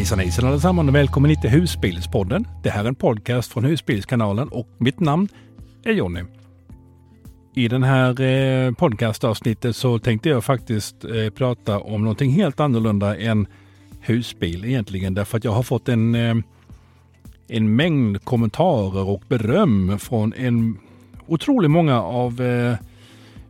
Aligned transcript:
Hejsan 0.00 0.18
hejsan 0.18 0.46
allesammans 0.46 0.88
och 0.88 0.94
välkommen 0.94 1.40
till 1.40 1.50
Husbilspodden. 1.50 2.46
Det 2.62 2.70
här 2.70 2.84
är 2.84 2.88
en 2.88 2.94
podcast 2.94 3.52
från 3.52 3.64
Husbilskanalen 3.64 4.48
och 4.48 4.68
mitt 4.78 5.00
namn 5.00 5.28
är 5.84 5.92
Jonny. 5.92 6.20
I 7.54 7.68
den 7.68 7.82
här 7.82 8.20
eh, 8.20 8.72
podcastavsnittet 8.72 9.76
så 9.76 9.98
tänkte 9.98 10.28
jag 10.28 10.44
faktiskt 10.44 11.04
eh, 11.04 11.30
prata 11.30 11.78
om 11.78 12.02
någonting 12.02 12.30
helt 12.30 12.60
annorlunda 12.60 13.16
än 13.16 13.46
husbil 14.00 14.64
egentligen. 14.64 15.14
Därför 15.14 15.38
att 15.38 15.44
jag 15.44 15.52
har 15.52 15.62
fått 15.62 15.88
en, 15.88 16.14
eh, 16.14 16.34
en 17.48 17.76
mängd 17.76 18.24
kommentarer 18.24 19.08
och 19.08 19.22
beröm 19.28 19.98
från 19.98 20.32
en 20.32 20.78
otroligt 21.26 21.70
många 21.70 22.02
av 22.02 22.42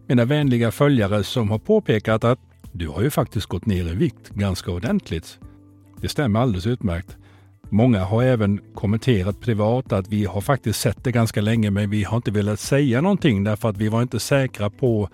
mina 0.06 0.24
vänliga 0.24 0.70
följare 0.70 1.24
som 1.24 1.50
har 1.50 1.58
påpekat 1.58 2.24
att 2.24 2.38
du 2.72 2.88
har 2.88 3.02
ju 3.02 3.10
faktiskt 3.10 3.46
gått 3.46 3.66
ner 3.66 3.84
i 3.92 3.94
vikt 3.94 4.28
ganska 4.28 4.70
ordentligt. 4.70 5.38
Det 6.00 6.08
stämmer 6.08 6.40
alldeles 6.40 6.66
utmärkt. 6.66 7.16
Många 7.68 8.04
har 8.04 8.22
även 8.22 8.60
kommenterat 8.74 9.40
privat 9.40 9.92
att 9.92 10.08
vi 10.08 10.24
har 10.24 10.40
faktiskt 10.40 10.80
sett 10.80 11.04
det 11.04 11.12
ganska 11.12 11.40
länge 11.40 11.70
men 11.70 11.90
vi 11.90 12.04
har 12.04 12.16
inte 12.16 12.30
velat 12.30 12.60
säga 12.60 13.00
någonting 13.00 13.44
därför 13.44 13.68
att 13.68 13.76
vi 13.76 13.88
var 13.88 14.02
inte 14.02 14.20
säkra 14.20 14.70
på 14.70 15.08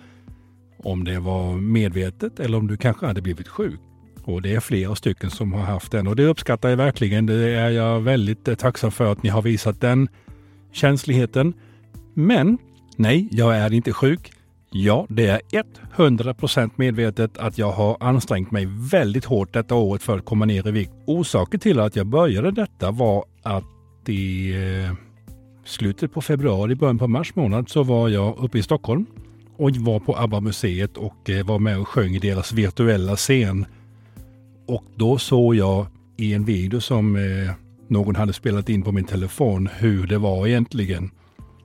om 0.79 1.05
det 1.05 1.19
var 1.19 1.55
medvetet 1.55 2.41
eller 2.41 2.59
om 2.59 2.67
du 2.67 2.77
kanske 2.77 3.07
hade 3.07 3.23
blivit 3.23 3.49
sjuk. 3.49 3.81
Och 4.25 4.43
det 4.43 4.55
är 4.55 4.61
flera 4.61 4.95
stycken 4.95 5.31
som 5.31 5.53
har 5.53 5.63
haft 5.63 5.93
den 5.93 6.07
och 6.07 6.17
det 6.17 6.27
uppskattar 6.27 6.69
jag 6.69 6.77
verkligen. 6.77 7.27
Det 7.27 7.35
är 7.35 7.71
jag 7.71 8.01
väldigt 8.01 8.49
eh, 8.49 8.55
tacksam 8.55 8.91
för 8.91 9.13
att 9.13 9.23
ni 9.23 9.29
har 9.29 9.43
visat 9.43 9.81
den 9.81 10.09
känsligheten. 10.73 11.55
Men 12.15 12.59
nej, 12.97 13.29
jag 13.31 13.57
är 13.57 13.73
inte 13.73 13.93
sjuk. 13.93 14.33
Ja, 14.79 15.07
det 15.09 15.27
är 15.27 15.41
100% 15.97 16.71
medvetet 16.77 17.39
att 17.39 17.59
jag 17.59 17.73
har 17.73 17.97
ansträngt 18.01 18.51
mig 18.51 18.69
väldigt 18.91 19.25
hårt 19.25 19.53
detta 19.53 19.75
året 19.75 20.03
för 20.03 20.19
att 20.19 20.25
komma 20.25 20.45
ner 20.45 20.69
i 20.69 20.71
vikt. 20.71 20.93
Orsaken 21.07 21.61
till 21.61 21.81
att 21.81 21.97
jag 21.97 22.07
började 22.07 22.51
detta 22.51 22.91
var 22.91 23.25
att 23.43 24.09
i 24.09 24.53
eh, 24.53 24.97
slutet 25.65 26.13
på 26.13 26.21
februari, 26.21 26.75
början 26.75 26.99
på 26.99 27.09
mars 27.09 27.35
månad 27.35 27.69
så 27.69 27.83
var 27.83 28.09
jag 28.09 28.39
uppe 28.39 28.59
i 28.59 28.63
Stockholm 28.63 29.07
och 29.57 29.77
var 29.77 30.01
på 30.01 30.17
ABBA-museet 30.17 30.97
och 30.97 31.31
eh, 31.31 31.47
var 31.47 31.59
med 31.59 31.79
och 31.79 31.89
sjöng 31.89 32.15
i 32.15 32.19
deras 32.19 32.53
virtuella 32.53 33.17
scen. 33.17 33.67
Och 34.67 34.85
då 34.95 35.19
såg 35.19 35.55
jag 35.55 35.87
i 36.17 36.35
en 36.35 36.45
video 36.45 36.81
som 36.81 37.17
eh, 37.17 37.53
någon 37.89 38.17
hade 38.17 38.33
spelat 38.33 38.69
in 38.69 38.83
på 38.83 38.93
min 38.93 39.05
telefon 39.05 39.69
hur 39.79 40.07
det 40.07 40.19
var 40.19 40.47
egentligen. 40.47 41.11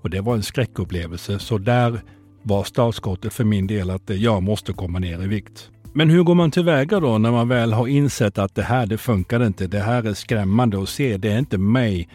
Och 0.02 0.10
det 0.10 0.22
var 0.22 0.36
en 0.36 0.44
skräckupplevelse. 0.44 1.40
Så 1.40 1.58
där 1.58 2.02
var 2.44 2.64
startskottet 2.64 3.34
för 3.34 3.44
min 3.44 3.68
del 3.68 3.90
att 3.90 4.10
eh, 4.10 4.24
jag 4.24 4.44
måste 4.44 4.74
komma 4.74 5.00
ner 5.00 5.24
i 5.24 5.28
vikt. 5.28 5.70
Men 5.94 6.10
hur 6.10 6.24
går 6.24 6.36
man 6.36 6.52
tillväga 6.52 7.00
då 7.00 7.18
när 7.18 7.32
man 7.32 7.48
väl 7.48 7.74
har 7.74 7.88
insett 7.88 8.38
att 8.38 8.56
det 8.56 8.64
här 8.64 8.86
det 8.86 8.98
funkar 8.98 9.46
inte. 9.46 9.68
Det 9.68 9.80
här 9.80 10.04
är 10.04 10.14
skrämmande 10.14 10.84
att 10.84 10.90
se. 10.90 11.18
Det 11.18 11.32
är 11.32 11.40
inte 11.40 11.58
mig. 11.58 12.10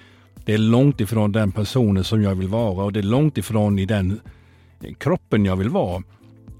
Det 0.44 0.54
är 0.54 0.58
långt 0.58 1.00
ifrån 1.00 1.32
den 1.32 1.52
personen 1.52 2.04
som 2.04 2.22
jag 2.22 2.34
vill 2.34 2.48
vara 2.48 2.84
och 2.84 2.92
det 2.92 3.00
är 3.00 3.02
långt 3.02 3.38
ifrån 3.38 3.78
i 3.78 3.86
den 3.86 4.20
eh, 4.82 4.94
kroppen 4.94 5.44
jag 5.44 5.56
vill 5.56 5.68
vara. 5.68 6.02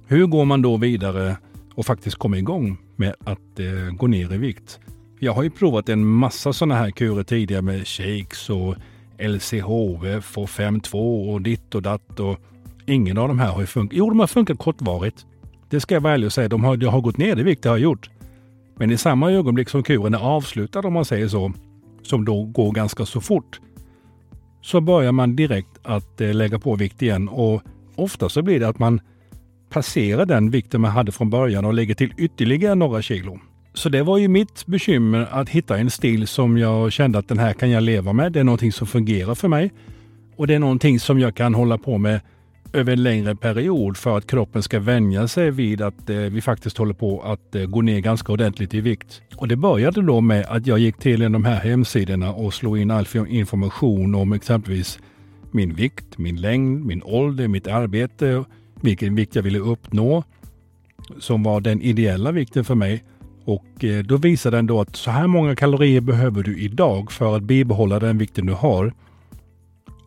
Hur 0.07 0.27
går 0.27 0.45
man 0.45 0.63
då 0.63 0.77
vidare 0.77 1.37
och 1.75 1.87
faktiskt 1.87 2.17
komma 2.17 2.39
igång 2.39 2.79
med 2.97 3.15
att 3.25 3.61
eh, 3.61 3.95
gå 3.97 4.07
ner 4.07 4.33
i 4.33 4.39
vikt? 4.39 4.81
Jag 5.21 5.33
har 5.33 5.43
ju 5.43 5.51
provat 5.51 5.89
en 5.89 6.07
massa 6.07 6.53
sådana 6.53 6.75
här 6.75 6.91
kurer 6.91 7.23
tidigare 7.23 7.63
med 7.63 7.87
shakes 7.87 8.51
och 8.51 8.75
LCHF 9.19 10.39
och 10.39 10.49
5.2 10.49 11.33
och 11.33 11.43
ditt 11.43 11.75
och 11.75 11.83
datt 11.83 12.21
och 12.21 12.41
Ingen 12.87 13.19
av 13.19 13.29
de 13.29 13.39
här 13.39 13.53
har 13.53 13.61
ju 13.61 13.67
funkat. 13.67 13.97
Jo, 13.99 14.09
de 14.09 14.21
har 14.21 14.27
funkat 14.27 14.59
kortvarigt. 14.59 15.27
Det 15.71 15.81
ska 15.81 15.95
jag 15.95 16.01
vara 16.01 16.15
ärlig 16.15 16.27
och 16.27 16.33
säga. 16.33 16.49
De 16.49 16.65
har, 16.65 16.77
de 16.77 16.87
har 16.87 17.01
gått 17.01 17.19
ner 17.19 17.39
i 17.39 17.43
vikt, 17.43 17.63
det 17.63 17.69
har 17.69 17.77
jag 17.77 17.83
gjort. 17.83 18.11
Men 18.77 18.91
i 18.91 18.97
samma 18.97 19.33
ögonblick 19.33 19.69
som 19.69 19.83
kuren 19.83 20.15
är 20.15 20.19
avslutad, 20.19 20.81
om 20.81 20.93
man 20.93 21.05
säger 21.05 21.29
så, 21.29 21.53
som 22.03 22.25
då 22.25 22.45
går 22.45 22.73
ganska 22.73 23.07
så 23.07 23.21
fort, 23.21 23.61
så 24.63 24.81
börjar 24.81 25.13
man 25.13 25.37
direkt 25.37 25.79
att 25.83 26.21
eh, 26.21 26.35
lägga 26.35 26.59
på 26.59 26.75
vikt 26.75 27.03
igen. 27.03 27.29
Och 27.29 27.63
ofta 27.97 28.29
så 28.29 28.43
blir 28.43 28.61
det 28.61 28.69
att 28.69 28.79
man 28.79 29.01
passerar 29.71 30.27
den 30.27 30.51
vikten 30.51 30.81
man 30.81 30.91
hade 30.91 31.13
från 31.13 31.31
början 31.31 31.65
och 31.65 31.75
lägger 31.75 31.95
till 31.95 32.13
ytterligare 32.17 32.75
några 32.75 33.03
kilo. 33.03 33.39
Så 33.75 33.89
det 33.89 34.03
var 34.03 34.19
ju 34.19 34.29
mitt 34.29 34.67
bekymmer 34.67 35.29
att 35.31 35.49
hitta 35.49 35.79
en 35.79 35.91
stil 35.91 36.27
som 36.27 36.59
jag 36.59 36.93
kände 36.93 37.19
att 37.19 37.29
den 37.29 37.39
här 37.39 37.53
kan 37.53 37.71
jag 37.71 37.83
leva 37.83 38.13
med. 38.13 38.33
Det 38.33 38.41
är 38.41 38.45
någonting 38.45 38.73
som 38.73 38.87
fungerar 38.87 39.35
för 39.35 39.49
mig. 39.49 39.73
Och 40.37 40.47
det 40.47 40.55
är 40.55 40.59
någonting 40.59 41.01
som 41.01 41.21
jag 41.21 41.35
kan 41.35 41.55
hålla 41.55 41.79
på 41.79 41.99
med 41.99 42.21
över 42.73 42.93
en 42.93 43.03
längre 43.03 43.37
period 43.37 43.97
för 43.97 44.17
att 44.19 44.27
kroppen 44.27 44.63
ska 44.63 44.81
vänja 44.81 45.29
sig 45.29 45.51
vid 45.51 45.83
att 45.83 46.11
eh, 46.11 46.17
vi 46.17 46.41
faktiskt 46.41 46.79
håller 46.79 46.95
på 46.95 47.21
att 47.21 47.55
eh, 47.55 47.65
gå 47.65 47.83
ner 47.83 48.01
ganska 48.01 48.33
ordentligt 48.33 48.75
i 48.75 48.81
vikt. 48.81 49.23
Och 49.37 49.49
det 49.49 49.57
började 49.57 50.03
då 50.03 50.21
med 50.21 50.47
att 50.49 50.67
jag 50.67 50.79
gick 50.79 50.99
till 50.99 51.23
en 51.23 51.35
av 51.35 51.41
de 51.41 51.45
här 51.45 51.61
hemsidorna 51.61 52.33
och 52.33 52.55
slog 52.55 52.79
in 52.79 52.91
all 52.91 53.07
information 53.29 54.15
om 54.15 54.33
exempelvis 54.33 54.99
min 55.51 55.75
vikt, 55.75 56.19
min 56.19 56.41
längd, 56.41 56.85
min 56.85 57.03
ålder, 57.03 57.49
mitt 57.49 57.67
arbete, 57.67 58.45
vilken 58.81 59.15
vikt 59.15 59.35
jag 59.35 59.43
ville 59.43 59.59
uppnå 59.59 60.25
som 61.19 61.43
var 61.43 61.61
den 61.61 61.83
ideella 61.83 62.33
vikten 62.33 62.65
för 62.65 62.75
mig. 62.75 63.05
Och 63.45 63.85
eh, 63.85 64.03
då 64.05 64.17
visade 64.17 64.57
den 64.57 64.67
då 64.67 64.81
att 64.81 64.97
så 64.97 65.11
här 65.11 65.27
många 65.27 65.57
kalorier 65.57 66.01
behöver 66.01 66.43
du 66.43 66.59
idag 66.59 67.13
för 67.13 67.37
att 67.37 67.43
bibehålla 67.43 67.99
den 67.99 68.19
vikten 68.19 68.47
du 68.47 68.53
har. 68.53 68.93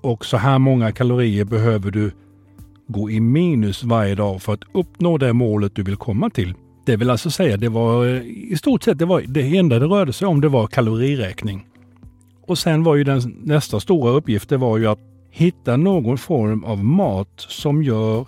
Och 0.01 0.25
så 0.25 0.37
här 0.37 0.59
många 0.59 0.91
kalorier 0.91 1.45
behöver 1.45 1.91
du 1.91 2.11
gå 2.89 3.09
i 3.09 3.19
minus 3.19 3.83
varje 3.83 4.15
dag 4.15 4.41
för 4.41 4.53
att 4.53 4.63
uppnå 4.71 5.17
det 5.17 5.33
målet 5.33 5.75
du 5.75 5.83
vill 5.83 5.95
komma 5.95 6.29
till. 6.29 6.53
Det 6.85 6.95
vill 6.95 7.09
alltså 7.09 7.31
säga, 7.31 7.57
det 7.57 7.69
var 7.69 8.07
eh, 8.07 8.21
i 8.25 8.55
stort 8.57 8.83
sett 8.83 8.99
det, 8.99 9.05
var, 9.05 9.23
det 9.27 9.57
enda 9.57 9.79
det 9.79 9.85
rörde 9.85 10.13
sig 10.13 10.27
om 10.27 10.41
det 10.41 10.49
var 10.49 10.67
kaloriräkning. 10.67 11.65
Och 12.47 12.57
sen 12.57 12.83
var 12.83 12.95
ju 12.95 13.03
den 13.03 13.21
nästa 13.43 13.79
stora 13.79 14.11
uppgift, 14.11 14.49
det 14.49 14.57
var 14.57 14.77
ju 14.77 14.87
att 14.87 14.99
hitta 15.31 15.77
någon 15.77 16.17
form 16.17 16.63
av 16.63 16.83
mat 16.83 17.33
som 17.37 17.83
gör 17.83 18.27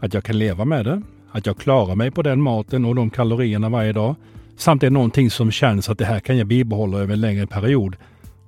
att 0.00 0.14
jag 0.14 0.24
kan 0.24 0.38
leva 0.38 0.64
med 0.64 0.84
det, 0.84 1.02
att 1.30 1.46
jag 1.46 1.58
klarar 1.58 1.94
mig 1.94 2.10
på 2.10 2.22
den 2.22 2.42
maten 2.42 2.84
och 2.84 2.94
de 2.94 3.10
kalorierna 3.10 3.68
varje 3.68 3.92
dag. 3.92 4.14
Samt 4.56 4.82
är 4.82 4.90
någonting 4.90 5.30
som 5.30 5.50
känns 5.50 5.88
att 5.88 5.98
det 5.98 6.04
här 6.04 6.20
kan 6.20 6.38
jag 6.38 6.46
bibehålla 6.46 6.98
över 6.98 7.12
en 7.12 7.20
längre 7.20 7.46
period. 7.46 7.96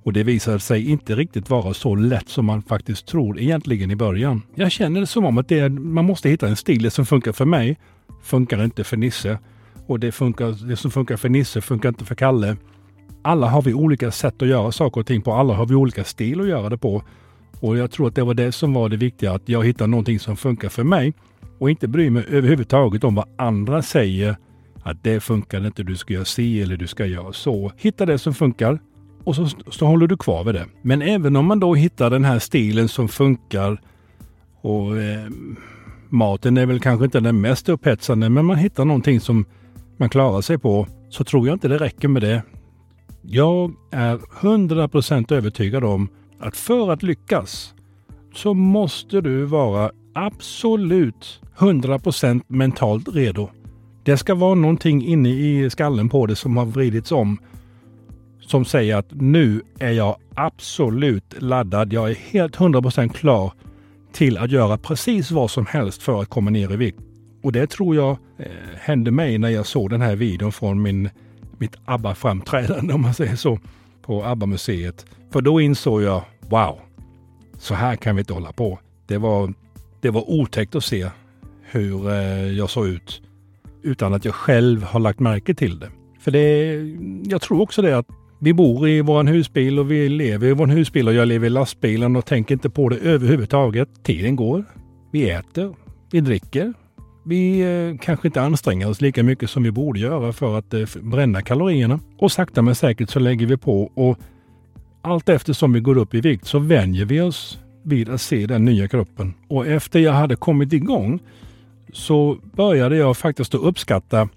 Och 0.02 0.12
det 0.12 0.22
visade 0.22 0.60
sig 0.60 0.90
inte 0.90 1.16
riktigt 1.16 1.50
vara 1.50 1.74
så 1.74 1.94
lätt 1.94 2.28
som 2.28 2.46
man 2.46 2.62
faktiskt 2.62 3.06
tror 3.06 3.40
egentligen 3.40 3.90
i 3.90 3.96
början. 3.96 4.42
Jag 4.54 4.72
känner 4.72 5.00
det 5.00 5.06
som 5.06 5.24
om 5.24 5.38
att 5.38 5.48
det 5.48 5.58
är, 5.58 5.68
man 5.68 6.04
måste 6.04 6.28
hitta 6.28 6.48
en 6.48 6.56
stil. 6.56 6.82
Det 6.82 6.90
som 6.90 7.06
funkar 7.06 7.32
för 7.32 7.44
mig 7.44 7.78
funkar 8.22 8.64
inte 8.64 8.84
för 8.84 8.96
Nisse. 8.96 9.38
Och 9.86 10.00
det, 10.00 10.12
funkar, 10.12 10.68
det 10.68 10.76
som 10.76 10.90
funkar 10.90 11.16
för 11.16 11.28
Nisse 11.28 11.60
funkar 11.60 11.88
inte 11.88 12.04
för 12.04 12.14
Kalle. 12.14 12.56
Alla 13.22 13.48
har 13.48 13.62
vi 13.62 13.74
olika 13.74 14.10
sätt 14.10 14.42
att 14.42 14.48
göra 14.48 14.72
saker 14.72 15.00
och 15.00 15.06
ting 15.06 15.22
på. 15.22 15.32
Alla 15.32 15.54
har 15.54 15.66
vi 15.66 15.74
olika 15.74 16.04
stil 16.04 16.40
att 16.40 16.48
göra 16.48 16.68
det 16.68 16.78
på. 16.78 17.02
Och 17.60 17.76
jag 17.76 17.90
tror 17.90 18.08
att 18.08 18.14
det 18.14 18.24
var 18.24 18.34
det 18.34 18.52
som 18.52 18.74
var 18.74 18.88
det 18.88 18.96
viktiga, 18.96 19.32
att 19.32 19.48
jag 19.48 19.64
hittar 19.64 19.86
någonting 19.86 20.18
som 20.18 20.36
funkar 20.36 20.68
för 20.68 20.84
mig 20.84 21.14
och 21.58 21.70
inte 21.70 21.88
bryr 21.88 22.10
mig 22.10 22.24
överhuvudtaget 22.28 23.04
om 23.04 23.14
vad 23.14 23.28
andra 23.38 23.82
säger. 23.82 24.36
Att 24.82 25.04
det 25.04 25.20
funkar 25.20 25.66
inte, 25.66 25.82
du 25.82 25.96
ska 25.96 26.14
göra 26.14 26.24
si 26.24 26.62
eller 26.62 26.76
du 26.76 26.86
ska 26.86 27.06
göra 27.06 27.32
så. 27.32 27.72
Hitta 27.76 28.06
det 28.06 28.18
som 28.18 28.34
funkar 28.34 28.78
och 29.24 29.36
så, 29.36 29.48
så 29.70 29.86
håller 29.86 30.06
du 30.06 30.16
kvar 30.16 30.44
vid 30.44 30.54
det. 30.54 30.66
Men 30.82 31.02
även 31.02 31.36
om 31.36 31.46
man 31.46 31.60
då 31.60 31.74
hittar 31.74 32.10
den 32.10 32.24
här 32.24 32.38
stilen 32.38 32.88
som 32.88 33.08
funkar 33.08 33.80
och 34.60 35.00
eh, 35.00 35.30
maten 36.08 36.56
är 36.56 36.66
väl 36.66 36.80
kanske 36.80 37.04
inte 37.04 37.20
den 37.20 37.40
mest 37.40 37.68
upphetsande, 37.68 38.28
men 38.28 38.44
man 38.44 38.56
hittar 38.56 38.84
någonting 38.84 39.20
som 39.20 39.44
man 39.96 40.08
klarar 40.08 40.40
sig 40.40 40.58
på, 40.58 40.86
så 41.08 41.24
tror 41.24 41.46
jag 41.46 41.54
inte 41.54 41.68
det 41.68 41.78
räcker 41.78 42.08
med 42.08 42.22
det. 42.22 42.42
Jag 43.22 43.72
är 43.90 44.16
100% 44.16 45.32
övertygad 45.32 45.84
om 45.84 46.08
att 46.38 46.56
för 46.56 46.90
att 46.90 47.02
lyckas 47.02 47.74
så 48.34 48.54
måste 48.54 49.20
du 49.20 49.44
vara 49.44 49.90
absolut 50.14 51.40
100% 51.58 52.42
mentalt 52.48 53.08
redo. 53.08 53.48
Det 54.04 54.16
ska 54.16 54.34
vara 54.34 54.54
någonting 54.54 55.04
inne 55.04 55.28
i 55.28 55.70
skallen 55.70 56.08
på 56.08 56.26
det 56.26 56.36
som 56.36 56.56
har 56.56 56.66
vridits 56.66 57.12
om 57.12 57.38
som 58.46 58.64
säger 58.64 58.96
att 58.96 59.06
nu 59.10 59.62
är 59.78 59.90
jag 59.92 60.16
absolut 60.34 61.34
laddad. 61.38 61.92
Jag 61.92 62.10
är 62.10 62.14
helt 62.14 62.56
100% 62.56 63.08
klar 63.08 63.52
till 64.12 64.38
att 64.38 64.50
göra 64.50 64.78
precis 64.78 65.30
vad 65.30 65.50
som 65.50 65.66
helst 65.66 66.02
för 66.02 66.22
att 66.22 66.28
komma 66.28 66.50
ner 66.50 66.72
i 66.72 66.76
vikt. 66.76 66.98
Och 67.42 67.52
det 67.52 67.66
tror 67.66 67.96
jag 67.96 68.10
eh, 68.38 68.46
hände 68.80 69.10
mig 69.10 69.38
när 69.38 69.48
jag 69.48 69.66
såg 69.66 69.90
den 69.90 70.00
här 70.00 70.16
videon 70.16 70.52
från 70.52 70.82
min, 70.82 71.10
mitt 71.58 71.76
ABBA-framträdande, 71.84 72.92
om 72.94 73.02
man 73.02 73.14
säger 73.14 73.36
så, 73.36 73.58
på 74.02 74.24
ABBA-museet. 74.24 75.06
För 75.30 75.40
då 75.40 75.60
insåg 75.60 76.02
jag, 76.02 76.22
wow, 76.40 76.80
så 77.58 77.74
här 77.74 77.96
kan 77.96 78.16
vi 78.16 78.20
inte 78.20 78.32
hålla 78.32 78.52
på. 78.52 78.78
Det 79.06 79.18
var, 79.18 79.54
det 80.00 80.10
var 80.10 80.30
otäckt 80.30 80.74
att 80.74 80.84
se 80.84 81.10
hur 81.62 82.10
eh, 82.10 82.52
jag 82.52 82.70
såg 82.70 82.86
ut 82.86 83.22
utan 83.82 84.14
att 84.14 84.24
jag 84.24 84.34
själv 84.34 84.82
har 84.82 85.00
lagt 85.00 85.20
märke 85.20 85.54
till 85.54 85.78
det. 85.78 85.90
För 86.20 86.30
det, 86.30 86.74
jag 87.30 87.42
tror 87.42 87.60
också 87.60 87.82
det 87.82 87.98
att 87.98 88.06
vi 88.44 88.52
bor 88.54 88.88
i 88.88 89.00
vår 89.00 89.24
husbil 89.24 89.78
och 89.78 89.90
vi 89.90 90.08
lever 90.08 90.46
i 90.46 90.52
vår 90.52 90.66
husbil 90.66 91.08
och 91.08 91.14
jag 91.14 91.28
lever 91.28 91.46
i 91.46 91.50
lastbilen 91.50 92.16
och 92.16 92.26
tänker 92.26 92.54
inte 92.54 92.70
på 92.70 92.88
det 92.88 92.96
överhuvudtaget. 92.96 93.88
Tiden 94.02 94.36
går. 94.36 94.64
Vi 95.12 95.30
äter. 95.30 95.74
Vi 96.12 96.20
dricker. 96.20 96.72
vi 97.24 97.60
eh, 97.60 97.98
kanske 98.00 98.28
inte 98.28 98.42
anstränger 98.42 98.88
oss 98.88 99.00
lika 99.00 99.22
mycket 99.22 99.50
som 99.50 99.62
vi 99.62 99.70
borde 99.70 100.00
göra 100.00 100.32
för 100.32 100.58
att 100.58 100.74
eh, 100.74 100.84
bränna 101.02 101.42
kalorierna. 101.42 102.00
Och 102.18 102.32
sakta 102.32 102.62
men 102.62 102.74
säkert 102.74 103.10
så 103.10 103.18
lägger 103.18 103.46
vi 103.46 103.56
på 103.56 103.90
och 103.94 104.18
allt 105.02 105.28
eftersom 105.28 105.72
vi 105.72 105.80
går 105.80 105.98
upp 105.98 106.14
i 106.14 106.20
vikt 106.20 106.46
så 106.46 106.58
vänjer 106.58 107.04
vi 107.04 107.20
oss 107.20 107.58
vid 107.82 108.08
att 108.08 108.20
se 108.20 108.46
den 108.46 108.64
nya 108.64 108.88
kroppen. 108.88 109.34
Och 109.48 109.66
efter 109.66 110.00
jag 110.00 110.12
hade 110.12 110.36
kommit 110.36 110.72
igång 110.72 111.20
så 111.92 112.38
började 112.56 112.96
jag 112.96 113.16
faktiskt 113.16 113.54
att 113.54 113.60
uppskatta 113.60 114.28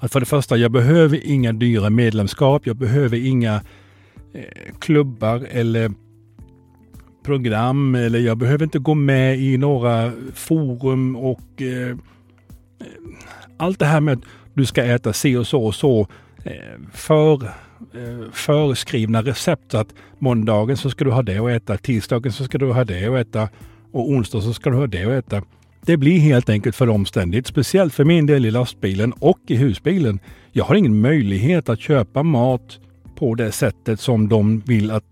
att 0.00 0.12
för 0.12 0.20
det 0.20 0.26
första, 0.26 0.56
jag 0.56 0.72
behöver 0.72 1.26
inga 1.26 1.52
dyra 1.52 1.90
medlemskap. 1.90 2.66
Jag 2.66 2.76
behöver 2.76 3.26
inga 3.26 3.54
eh, 4.34 4.74
klubbar 4.78 5.46
eller 5.50 5.92
program 7.24 7.94
eller 7.94 8.18
jag 8.18 8.38
behöver 8.38 8.64
inte 8.64 8.78
gå 8.78 8.94
med 8.94 9.38
i 9.38 9.56
några 9.56 10.12
forum 10.34 11.16
och 11.16 11.62
eh, 11.62 11.96
allt 13.56 13.78
det 13.78 13.86
här 13.86 14.00
med 14.00 14.18
att 14.18 14.24
du 14.54 14.66
ska 14.66 14.84
äta 14.84 15.12
si 15.12 15.36
och 15.36 15.46
så 15.46 15.64
och 15.64 15.74
så 15.74 16.06
eh, 16.44 16.52
för 16.92 17.44
eh, 17.44 18.30
föreskrivna 18.32 19.22
recept. 19.22 19.74
att 19.74 19.94
måndagen 20.18 20.76
så 20.76 20.90
ska 20.90 21.04
du 21.04 21.10
ha 21.10 21.22
det 21.22 21.40
och 21.40 21.50
äta, 21.50 21.76
tisdagen 21.76 22.32
så 22.32 22.44
ska 22.44 22.58
du 22.58 22.72
ha 22.72 22.84
det 22.84 23.08
och 23.08 23.18
äta 23.18 23.48
och 23.92 24.10
onsdag 24.10 24.40
så 24.40 24.52
ska 24.52 24.70
du 24.70 24.76
ha 24.76 24.86
det 24.86 25.06
och 25.06 25.12
äta. 25.12 25.42
Det 25.88 25.96
blir 25.96 26.18
helt 26.18 26.48
enkelt 26.48 26.76
för 26.76 26.88
omständigt, 26.88 27.46
speciellt 27.46 27.94
för 27.94 28.04
min 28.04 28.26
del 28.26 28.46
i 28.46 28.50
lastbilen 28.50 29.12
och 29.12 29.38
i 29.46 29.56
husbilen. 29.56 30.20
Jag 30.52 30.64
har 30.64 30.74
ingen 30.74 31.00
möjlighet 31.00 31.68
att 31.68 31.80
köpa 31.80 32.22
mat 32.22 32.78
på 33.14 33.34
det 33.34 33.52
sättet 33.52 34.00
som 34.00 34.28
de 34.28 34.60
vill 34.60 34.90
att 34.90 35.04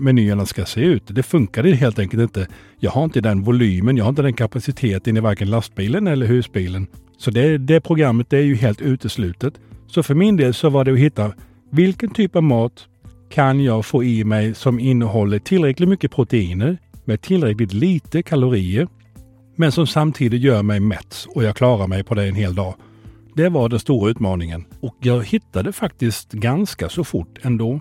menyerna 0.00 0.46
ska 0.46 0.64
se 0.64 0.80
ut. 0.80 1.02
Det 1.06 1.22
funkar 1.22 1.64
helt 1.64 1.98
enkelt 1.98 2.22
inte. 2.22 2.46
Jag 2.78 2.90
har 2.90 3.04
inte 3.04 3.20
den 3.20 3.42
volymen, 3.42 3.96
jag 3.96 4.04
har 4.04 4.08
inte 4.08 4.22
den 4.22 4.34
kapaciteten 4.34 5.16
i 5.16 5.20
varken 5.20 5.50
lastbilen 5.50 6.06
eller 6.06 6.26
husbilen. 6.26 6.86
Så 7.18 7.30
det, 7.30 7.58
det 7.58 7.80
programmet 7.80 8.30
det 8.30 8.38
är 8.38 8.42
ju 8.42 8.54
helt 8.54 8.80
uteslutet. 8.80 9.54
Så 9.86 10.02
för 10.02 10.14
min 10.14 10.36
del 10.36 10.54
så 10.54 10.70
var 10.70 10.84
det 10.84 10.92
att 10.92 10.98
hitta 10.98 11.32
vilken 11.70 12.10
typ 12.10 12.36
av 12.36 12.42
mat 12.42 12.86
kan 13.30 13.60
jag 13.60 13.86
få 13.86 14.04
i 14.04 14.24
mig 14.24 14.54
som 14.54 14.80
innehåller 14.80 15.38
tillräckligt 15.38 15.88
mycket 15.88 16.10
proteiner 16.10 16.78
med 17.04 17.20
tillräckligt 17.20 17.72
lite 17.72 18.22
kalorier 18.22 18.88
men 19.56 19.72
som 19.72 19.86
samtidigt 19.86 20.42
gör 20.42 20.62
mig 20.62 20.80
mätt 20.80 21.26
och 21.28 21.44
jag 21.44 21.56
klarar 21.56 21.86
mig 21.86 22.04
på 22.04 22.14
det 22.14 22.28
en 22.28 22.34
hel 22.34 22.54
dag. 22.54 22.74
Det 23.34 23.48
var 23.48 23.68
den 23.68 23.80
stora 23.80 24.10
utmaningen 24.10 24.64
och 24.80 24.96
jag 25.00 25.24
hittade 25.24 25.72
faktiskt 25.72 26.32
ganska 26.32 26.88
så 26.88 27.04
fort 27.04 27.38
ändå 27.42 27.80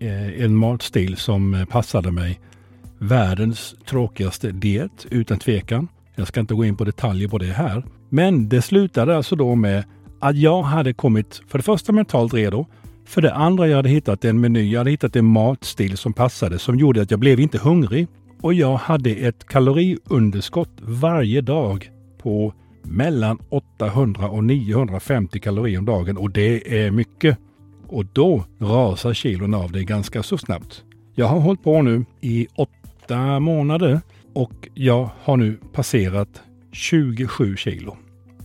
eh, 0.00 0.42
en 0.44 0.56
matstil 0.56 1.16
som 1.16 1.54
eh, 1.54 1.64
passade 1.64 2.10
mig. 2.10 2.40
Världens 2.98 3.74
tråkigaste 3.86 4.52
diet 4.52 5.06
utan 5.10 5.38
tvekan. 5.38 5.88
Jag 6.14 6.28
ska 6.28 6.40
inte 6.40 6.54
gå 6.54 6.64
in 6.64 6.76
på 6.76 6.84
detaljer 6.84 7.28
på 7.28 7.38
det 7.38 7.46
här. 7.46 7.82
Men 8.08 8.48
det 8.48 8.62
slutade 8.62 9.16
alltså 9.16 9.36
då 9.36 9.54
med 9.54 9.84
att 10.20 10.36
jag 10.36 10.62
hade 10.62 10.92
kommit 10.92 11.42
för 11.48 11.58
det 11.58 11.62
första 11.64 11.92
mentalt 11.92 12.34
redo. 12.34 12.66
För 13.06 13.22
det 13.22 13.34
andra 13.34 13.68
jag 13.68 13.76
hade 13.76 13.88
hittat 13.88 14.24
en 14.24 14.40
meny, 14.40 14.70
jag 14.70 14.80
hade 14.80 14.90
hittat 14.90 15.16
en 15.16 15.24
matstil 15.24 15.96
som 15.96 16.12
passade 16.12 16.58
som 16.58 16.78
gjorde 16.78 17.02
att 17.02 17.10
jag 17.10 17.20
blev 17.20 17.40
inte 17.40 17.58
hungrig. 17.58 18.08
Och 18.40 18.54
jag 18.54 18.76
hade 18.76 19.10
ett 19.10 19.48
kaloriunderskott 19.48 20.70
varje 20.80 21.40
dag 21.40 21.90
på 22.18 22.54
mellan 22.82 23.38
800 23.48 24.28
och 24.28 24.44
950 24.44 25.40
kalorier 25.40 25.78
om 25.78 25.84
dagen 25.84 26.16
och 26.16 26.30
det 26.30 26.84
är 26.84 26.90
mycket. 26.90 27.38
Och 27.86 28.06
då 28.06 28.44
rasar 28.58 29.14
kilon 29.14 29.54
av 29.54 29.72
det 29.72 29.84
ganska 29.84 30.22
så 30.22 30.38
snabbt. 30.38 30.84
Jag 31.14 31.26
har 31.26 31.40
hållit 31.40 31.62
på 31.62 31.82
nu 31.82 32.04
i 32.20 32.46
åtta 32.56 33.40
månader 33.40 34.00
och 34.34 34.68
jag 34.74 35.10
har 35.22 35.36
nu 35.36 35.58
passerat 35.72 36.42
27 36.72 37.56
kilo. 37.56 37.96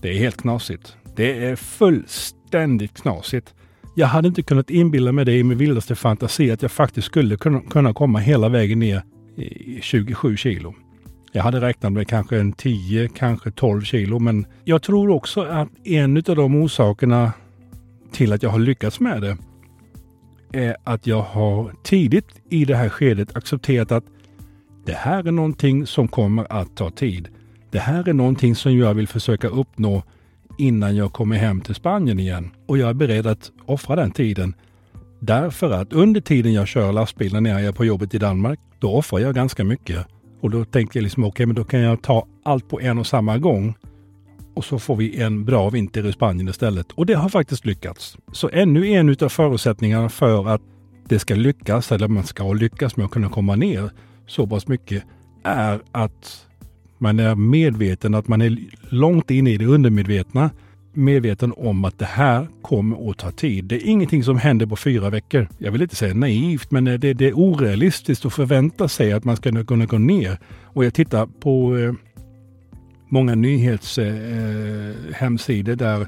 Det 0.01 0.09
är 0.09 0.17
helt 0.17 0.41
knasigt. 0.41 0.97
Det 1.15 1.45
är 1.45 1.55
fullständigt 1.55 3.01
knasigt. 3.01 3.53
Jag 3.95 4.07
hade 4.07 4.27
inte 4.27 4.43
kunnat 4.43 4.69
inbilla 4.69 5.11
mig 5.11 5.25
det 5.25 5.33
i 5.33 5.43
min 5.43 5.57
vildaste 5.57 5.95
fantasi 5.95 6.51
att 6.51 6.61
jag 6.61 6.71
faktiskt 6.71 7.07
skulle 7.07 7.37
kunna 7.69 7.93
komma 7.93 8.19
hela 8.19 8.49
vägen 8.49 8.79
ner 8.79 9.03
27 9.81 10.37
kilo. 10.37 10.73
Jag 11.31 11.43
hade 11.43 11.61
räknat 11.61 11.93
med 11.93 12.07
kanske 12.07 12.39
en 12.39 12.53
10, 12.53 13.07
kanske 13.07 13.51
12 13.51 13.81
kilo, 13.81 14.19
men 14.19 14.45
jag 14.63 14.81
tror 14.81 15.09
också 15.09 15.41
att 15.41 15.69
en 15.83 16.17
av 16.17 16.35
de 16.35 16.55
orsakerna 16.55 17.33
till 18.11 18.33
att 18.33 18.43
jag 18.43 18.49
har 18.49 18.59
lyckats 18.59 18.99
med 18.99 19.21
det 19.21 19.37
är 20.53 20.77
att 20.83 21.07
jag 21.07 21.21
har 21.21 21.73
tidigt 21.83 22.41
i 22.49 22.65
det 22.65 22.75
här 22.75 22.89
skedet 22.89 23.37
accepterat 23.37 23.91
att 23.91 24.05
det 24.85 24.93
här 24.93 25.27
är 25.27 25.31
någonting 25.31 25.87
som 25.87 26.07
kommer 26.07 26.51
att 26.53 26.75
ta 26.75 26.89
tid. 26.89 27.27
Det 27.71 27.79
här 27.79 28.09
är 28.09 28.13
någonting 28.13 28.55
som 28.55 28.77
jag 28.77 28.93
vill 28.93 29.07
försöka 29.07 29.47
uppnå 29.47 30.03
innan 30.57 30.95
jag 30.95 31.13
kommer 31.13 31.37
hem 31.37 31.61
till 31.61 31.75
Spanien 31.75 32.19
igen. 32.19 32.51
Och 32.65 32.77
jag 32.77 32.89
är 32.89 32.93
beredd 32.93 33.27
att 33.27 33.51
offra 33.65 33.95
den 33.95 34.11
tiden. 34.11 34.55
Därför 35.25 35.71
att 35.71 35.93
under 35.93 36.21
tiden 36.21 36.53
jag 36.53 36.67
kör 36.67 36.93
lastbilen 36.93 37.43
när 37.43 37.49
jag 37.49 37.61
är 37.63 37.71
på 37.71 37.85
jobbet 37.85 38.13
i 38.13 38.17
Danmark, 38.17 38.59
då 38.79 38.93
offrar 38.95 39.19
jag 39.19 39.35
ganska 39.35 39.63
mycket. 39.63 40.07
Och 40.41 40.49
då 40.49 40.65
tänkte 40.65 40.97
jag 40.97 41.03
liksom, 41.03 41.23
okej, 41.23 41.29
okay, 41.29 41.45
men 41.45 41.55
då 41.55 41.63
kan 41.63 41.79
jag 41.79 42.01
ta 42.01 42.27
allt 42.45 42.69
på 42.69 42.81
en 42.81 42.97
och 42.97 43.07
samma 43.07 43.37
gång. 43.37 43.75
Och 44.53 44.65
så 44.65 44.79
får 44.79 44.95
vi 44.95 45.21
en 45.21 45.45
bra 45.45 45.69
vinter 45.69 46.05
i 46.05 46.13
Spanien 46.13 46.47
istället. 46.47 46.91
Och 46.91 47.05
det 47.05 47.13
har 47.13 47.29
faktiskt 47.29 47.65
lyckats. 47.65 48.17
Så 48.31 48.49
ännu 48.53 48.87
en 48.87 49.09
av 49.21 49.29
förutsättningarna 49.29 50.09
för 50.09 50.47
att 50.47 50.61
det 51.07 51.19
ska 51.19 51.35
lyckas, 51.35 51.91
eller 51.91 52.07
man 52.07 52.23
ska 52.23 52.53
lyckas 52.53 52.97
med 52.97 53.05
att 53.05 53.11
kunna 53.11 53.29
komma 53.29 53.55
ner 53.55 53.89
så 54.27 54.47
pass 54.47 54.67
mycket, 54.67 55.03
är 55.43 55.81
att 55.91 56.47
man 56.97 57.19
är 57.19 57.35
medveten, 57.35 58.15
att 58.15 58.27
man 58.27 58.41
är 58.41 58.57
långt 58.89 59.31
inne 59.31 59.49
i 59.51 59.57
det 59.57 59.65
undermedvetna 59.65 60.49
medveten 60.93 61.53
om 61.57 61.85
att 61.85 61.99
det 61.99 62.05
här 62.05 62.47
kommer 62.61 63.09
att 63.09 63.17
ta 63.17 63.31
tid. 63.31 63.65
Det 63.65 63.75
är 63.75 63.85
ingenting 63.85 64.23
som 64.23 64.37
händer 64.37 64.65
på 64.65 64.75
fyra 64.75 65.09
veckor. 65.09 65.47
Jag 65.57 65.71
vill 65.71 65.81
inte 65.81 65.95
säga 65.95 66.13
naivt, 66.13 66.71
men 66.71 66.87
eh, 66.87 66.99
det, 66.99 67.13
det 67.13 67.27
är 67.27 67.33
orealistiskt 67.33 68.25
att 68.25 68.33
förvänta 68.33 68.87
sig 68.87 69.13
att 69.13 69.23
man 69.23 69.35
ska 69.35 69.63
kunna 69.63 69.85
gå 69.85 69.97
ner. 69.97 70.37
Och 70.63 70.85
jag 70.85 70.93
tittar 70.93 71.25
på 71.25 71.77
eh, 71.77 71.93
många 73.09 73.35
nyhetshemsidor 73.35 75.69
eh, 75.69 75.73
eh 75.73 75.77
där 75.77 76.07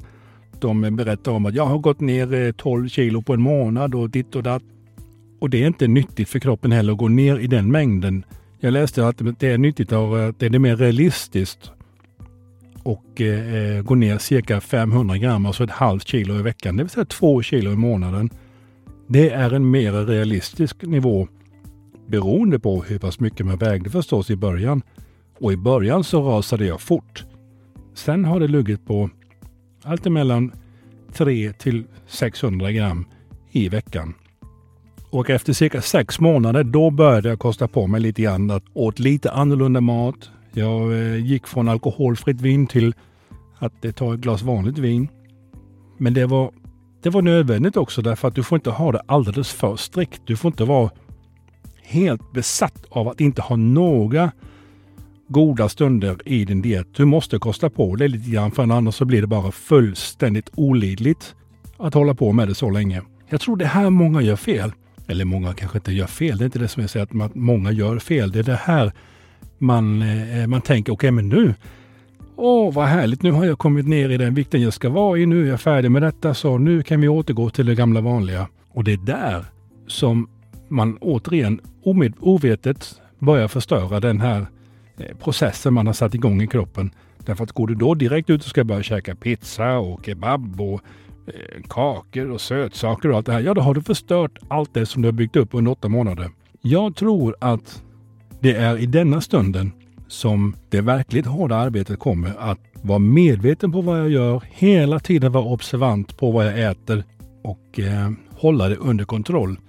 de 0.60 0.96
berättar 0.96 1.32
om 1.32 1.46
att 1.46 1.56
jag 1.56 1.66
har 1.66 1.78
gått 1.78 2.00
ner 2.00 2.34
eh, 2.34 2.52
12 2.52 2.90
kilo 2.90 3.22
på 3.22 3.34
en 3.34 3.42
månad 3.42 3.96
och 3.96 4.10
ditt 4.10 4.36
och 4.36 4.44
datt. 4.44 4.64
Och 5.40 5.50
det 5.50 5.64
är 5.64 5.68
inte 5.68 5.88
nyttigt 5.88 6.30
för 6.30 6.40
kroppen 6.40 6.72
heller 6.72 6.94
att 6.94 7.00
gå 7.00 7.08
ner 7.08 7.40
i 7.40 7.48
den 7.48 7.72
mängden. 7.72 8.24
Jag 8.60 8.74
läste 8.74 9.08
att 9.08 9.22
det 9.40 9.48
är 9.48 9.58
nyttigt 9.58 9.92
och 9.92 10.30
att 10.30 10.40
det 10.40 10.46
är 10.46 10.60
mer 10.60 10.76
realistiskt 10.76 11.72
och 12.86 13.22
eh, 13.22 13.82
går 13.82 13.96
ner 13.96 14.18
cirka 14.18 14.62
500 14.62 15.18
gram, 15.18 15.46
alltså 15.46 15.64
ett 15.64 15.72
halvt 15.72 16.08
kilo 16.08 16.40
i 16.40 16.42
veckan, 16.42 16.78
det 16.78 16.84
vill 16.84 16.90
säga 16.90 17.06
två 17.06 17.42
kilo 17.42 17.72
i 17.72 17.76
månaden. 17.76 18.30
Det 19.08 19.30
är 19.30 19.54
en 19.54 19.72
mer 19.72 19.92
realistisk 19.92 20.82
nivå 20.82 21.28
beroende 22.08 22.60
på 22.60 22.84
hur 22.84 23.00
pass 23.00 23.20
mycket 23.20 23.46
man 23.46 23.58
vägde 23.58 23.90
förstås 23.90 24.30
i 24.30 24.36
början. 24.36 24.82
Och 25.40 25.54
i 25.54 25.58
början 25.58 26.04
så 26.04 26.22
rasade 26.22 26.66
jag 26.66 26.82
fort. 26.82 27.24
Sen 27.94 28.26
har 28.26 28.40
det 28.40 28.48
luggit 28.48 28.86
på 28.86 29.10
allt 29.84 30.06
emellan 30.06 30.52
3 31.14 31.54
till 31.54 31.84
600 32.08 32.72
gram 32.72 33.06
i 33.52 33.70
veckan. 33.70 34.14
Och 35.10 35.30
efter 35.30 35.54
cirka 35.54 35.82
sex 35.82 36.20
månader 36.20 36.64
då 36.64 36.90
började 36.90 37.30
jag 37.30 37.40
kosta 37.40 37.68
på 37.68 37.88
mig 37.88 38.02
lite 38.02 38.22
grann. 38.22 38.52
Att 38.52 38.64
åt 38.74 39.00
lite 39.00 39.32
annorlunda 39.32 39.82
mat, 39.82 40.30
jag 40.58 40.92
eh, 40.94 41.26
gick 41.26 41.48
från 41.48 41.70
alkoholfritt 41.70 42.42
vin 42.42 42.68
till 42.68 42.94
att 43.58 43.86
eh, 43.86 43.92
ta 43.92 44.14
ett 44.14 44.20
glas 44.20 44.42
vanligt 44.42 44.78
vin. 44.78 45.08
Men 45.98 46.14
det 46.14 46.26
var, 46.26 46.52
det 47.04 47.10
var 47.10 47.22
nödvändigt 47.22 47.78
också 47.78 48.02
därför 48.02 48.28
att 48.28 48.36
du 48.36 48.44
får 48.44 48.56
inte 48.56 48.70
ha 48.70 48.92
det 48.92 49.02
alldeles 49.06 49.52
för 49.52 49.76
strikt. 49.76 50.22
Du 50.26 50.36
får 50.36 50.52
inte 50.52 50.64
vara 50.64 50.90
helt 51.84 52.34
besatt 52.34 52.86
av 52.90 53.08
att 53.08 53.22
inte 53.22 53.42
ha 53.42 53.56
några 53.56 54.32
goda 55.28 55.70
stunder 55.70 56.18
i 56.26 56.46
din 56.46 56.62
diet. 56.62 56.88
Du 56.96 57.06
måste 57.06 57.40
kosta 57.40 57.70
på 57.70 57.96
dig 57.96 58.08
lite 58.08 58.30
grann 58.30 58.52
för 58.52 58.64
annars 58.64 58.96
så 58.96 59.06
blir 59.06 59.22
det 59.22 59.28
bara 59.28 59.52
fullständigt 59.52 60.50
olidligt 60.56 61.36
att 61.78 61.94
hålla 61.94 62.14
på 62.14 62.32
med 62.32 62.48
det 62.48 62.56
så 62.56 62.70
länge. 62.70 63.02
Jag 63.30 63.42
tror 63.42 63.58
det 63.58 63.66
här 63.66 63.90
många 63.90 64.22
gör 64.22 64.36
fel. 64.36 64.74
Eller 65.08 65.26
många 65.26 65.54
kanske 65.54 65.78
inte 65.78 65.92
gör 65.92 66.08
fel. 66.08 66.38
Det 66.38 66.44
är 66.44 66.46
inte 66.46 66.60
det 66.60 66.68
som 66.68 66.82
jag 66.82 66.90
säger 66.90 67.24
att 67.26 67.36
många 67.36 67.72
gör 67.72 68.00
fel. 68.00 68.32
Det 68.32 68.40
är 68.40 68.44
det 68.44 68.60
här 68.64 68.94
man, 69.58 70.02
eh, 70.02 70.48
man 70.48 70.62
tänker, 70.62 70.94
okej 70.94 71.08
okay, 71.08 71.12
men 71.12 71.30
nu, 71.30 71.54
åh 72.36 72.74
vad 72.74 72.86
härligt, 72.86 73.24
nu 73.24 73.32
har 73.32 73.46
jag 73.46 73.60
kommit 73.60 73.88
ner 73.88 74.10
i 74.10 74.18
den 74.18 74.34
vikten 74.34 74.62
jag 74.62 74.74
ska 74.74 74.90
vara 74.90 75.18
i, 75.18 75.26
nu 75.26 75.46
är 75.46 75.50
jag 75.50 75.62
färdig 75.62 75.92
med 75.92 76.02
detta, 76.02 76.34
så 76.34 76.58
nu 76.58 76.84
kan 76.84 77.02
vi 77.02 77.08
återgå 77.08 77.50
till 77.50 77.66
det 77.66 77.76
gamla 77.76 78.02
vanliga. 78.02 78.48
Och 78.70 78.84
det 78.84 78.94
är 78.94 78.98
där 78.98 79.46
som 79.88 80.28
man 80.68 80.98
återigen 80.98 81.62
omed, 81.84 82.14
ovetet 82.20 83.02
börjar 83.20 83.48
förstöra 83.48 84.00
den 84.00 84.22
här 84.22 84.48
eh, 84.98 85.18
processen 85.18 85.74
man 85.74 85.88
har 85.88 85.94
satt 85.94 86.14
igång 86.14 86.42
i 86.42 86.48
kroppen. 86.48 86.92
Därför 87.18 87.44
att 87.44 87.52
går 87.52 87.68
du 87.68 87.76
då 87.76 87.94
direkt 87.94 88.30
ut 88.30 88.42
och 88.42 88.48
ska 88.48 88.64
börja 88.64 88.84
käka 88.84 89.16
pizza 89.16 89.78
och 89.78 90.06
kebab 90.06 90.62
och 90.62 90.82
eh, 91.28 91.62
kakor 91.70 92.32
och 92.32 92.42
sötsaker 92.42 93.10
och 93.10 93.18
allt 93.18 93.26
det 93.26 93.34
här, 93.34 93.40
ja 93.40 93.54
då 93.54 93.62
har 93.62 93.74
du 93.74 93.82
förstört 93.82 94.40
allt 94.48 94.74
det 94.74 94.86
som 94.86 95.02
du 95.02 95.08
har 95.08 95.14
byggt 95.14 95.36
upp 95.36 95.50
under 95.52 95.72
åtta 95.72 95.88
månader. 95.88 96.30
Jag 96.62 96.96
tror 96.96 97.36
att 97.42 97.84
det 98.46 98.56
är 98.56 98.78
i 98.78 98.86
denna 98.86 99.22
stunden 99.22 99.72
som 100.08 100.56
det 100.70 100.82
verkligt 100.82 101.26
hårda 101.26 101.56
arbetet 101.56 102.00
kommer. 102.00 102.34
Att 102.38 102.60
vara 102.82 103.00
medveten 103.00 103.72
på 103.72 103.82
vad 103.82 104.00
jag 104.00 104.10
gör, 104.10 104.44
hela 104.52 105.00
tiden 105.00 105.32
vara 105.32 105.44
observant 105.44 106.18
på 106.18 106.32
vad 106.32 106.46
jag 106.46 106.72
äter 106.72 107.04
och 107.44 107.80
eh, 107.80 108.12
hålla 108.32 108.70
det 108.70 108.76
under 108.76 109.06
kontroll. 109.06 109.60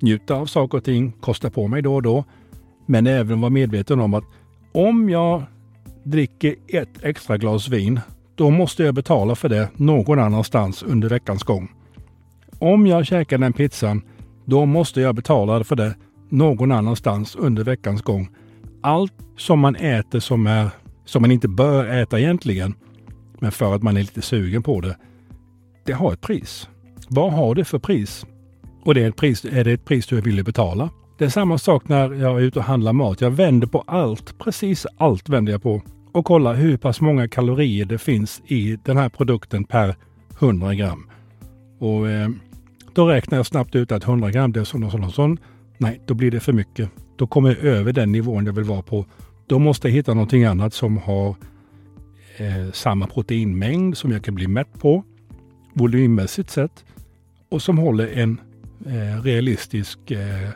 Njuta 0.00 0.34
av 0.34 0.46
saker 0.46 0.78
och 0.78 0.84
ting, 0.84 1.12
kosta 1.20 1.50
på 1.50 1.68
mig 1.68 1.82
då 1.82 1.94
och 1.94 2.02
då. 2.02 2.24
Men 2.86 3.06
även 3.06 3.40
vara 3.40 3.50
medveten 3.50 4.00
om 4.00 4.14
att 4.14 4.24
om 4.72 5.10
jag 5.10 5.42
dricker 6.04 6.54
ett 6.68 7.04
extra 7.04 7.36
glas 7.36 7.68
vin, 7.68 8.00
då 8.34 8.50
måste 8.50 8.82
jag 8.82 8.94
betala 8.94 9.34
för 9.34 9.48
det 9.48 9.68
någon 9.76 10.18
annanstans 10.18 10.82
under 10.82 11.08
veckans 11.08 11.42
gång. 11.42 11.72
Om 12.58 12.86
jag 12.86 13.06
käkar 13.06 13.38
den 13.38 13.52
pizzan, 13.52 14.02
då 14.44 14.66
måste 14.66 15.00
jag 15.00 15.14
betala 15.14 15.64
för 15.64 15.76
det 15.76 15.94
någon 16.32 16.72
annanstans 16.72 17.36
under 17.36 17.64
veckans 17.64 18.02
gång. 18.02 18.28
Allt 18.80 19.12
som 19.36 19.58
man 19.58 19.76
äter 19.76 20.20
som, 20.20 20.46
är, 20.46 20.70
som 21.04 21.22
man 21.22 21.30
inte 21.30 21.48
bör 21.48 21.84
äta 21.84 22.20
egentligen, 22.20 22.74
men 23.40 23.52
för 23.52 23.74
att 23.74 23.82
man 23.82 23.96
är 23.96 24.00
lite 24.00 24.22
sugen 24.22 24.62
på 24.62 24.80
det, 24.80 24.96
det 25.84 25.92
har 25.92 26.12
ett 26.12 26.20
pris. 26.20 26.68
Vad 27.08 27.32
har 27.32 27.54
det 27.54 27.64
för 27.64 27.78
pris? 27.78 28.26
Och 28.84 28.94
det 28.94 29.02
är, 29.02 29.08
ett 29.08 29.16
pris, 29.16 29.44
är 29.44 29.64
det 29.64 29.72
ett 29.72 29.84
pris 29.84 30.06
du 30.06 30.18
är 30.18 30.22
villig 30.22 30.44
betala? 30.44 30.90
Det 31.18 31.24
är 31.24 31.28
samma 31.28 31.58
sak 31.58 31.88
när 31.88 32.12
jag 32.12 32.36
är 32.36 32.40
ute 32.40 32.58
och 32.58 32.64
handlar 32.64 32.92
mat. 32.92 33.20
Jag 33.20 33.30
vänder 33.30 33.66
på 33.66 33.84
allt, 33.86 34.38
precis 34.38 34.86
allt 34.96 35.28
vänder 35.28 35.52
jag 35.52 35.62
på 35.62 35.82
och 36.12 36.24
kollar 36.24 36.54
hur 36.54 36.76
pass 36.76 37.00
många 37.00 37.28
kalorier 37.28 37.84
det 37.84 37.98
finns 37.98 38.42
i 38.46 38.78
den 38.84 38.96
här 38.96 39.08
produkten 39.08 39.64
per 39.64 39.96
100 40.40 40.74
gram. 40.74 41.10
Och 41.78 42.10
eh, 42.10 42.28
då 42.94 43.06
räknar 43.06 43.38
jag 43.38 43.46
snabbt 43.46 43.74
ut 43.74 43.92
att 43.92 44.04
100 44.04 44.30
gram 44.30 44.52
det 44.52 44.60
är 44.60 44.64
sån 44.64 44.84
och 44.84 44.90
sån 44.90 45.04
och 45.04 45.14
sån. 45.14 45.38
Nej, 45.82 46.00
då 46.06 46.14
blir 46.14 46.30
det 46.30 46.40
för 46.40 46.52
mycket. 46.52 46.90
Då 47.16 47.26
kommer 47.26 47.48
jag 47.48 47.58
över 47.58 47.92
den 47.92 48.12
nivån 48.12 48.46
jag 48.46 48.52
vill 48.52 48.64
vara 48.64 48.82
på. 48.82 49.06
Då 49.46 49.58
måste 49.58 49.88
jag 49.88 49.94
hitta 49.94 50.14
någonting 50.14 50.44
annat 50.44 50.74
som 50.74 50.98
har 50.98 51.28
eh, 52.36 52.72
samma 52.72 53.06
proteinmängd 53.06 53.96
som 53.96 54.12
jag 54.12 54.24
kan 54.24 54.34
bli 54.34 54.46
mätt 54.46 54.80
på 54.80 55.04
volymmässigt 55.72 56.50
sett 56.50 56.84
och 57.48 57.62
som 57.62 57.78
håller 57.78 58.18
en 58.18 58.40
eh, 58.86 59.22
realistisk 59.22 60.10
eh, 60.10 60.48